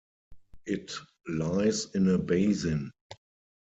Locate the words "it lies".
0.65-1.93